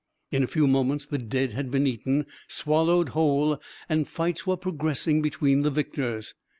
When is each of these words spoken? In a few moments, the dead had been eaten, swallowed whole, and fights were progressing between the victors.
In 0.31 0.41
a 0.41 0.47
few 0.47 0.65
moments, 0.65 1.05
the 1.05 1.19
dead 1.19 1.53
had 1.53 1.69
been 1.69 1.85
eaten, 1.85 2.25
swallowed 2.47 3.09
whole, 3.09 3.61
and 3.87 4.07
fights 4.07 4.47
were 4.47 4.57
progressing 4.57 5.21
between 5.21 5.61
the 5.61 5.69
victors. 5.69 6.33